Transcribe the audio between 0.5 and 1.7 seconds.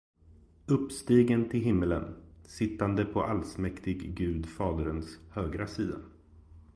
uppstigen till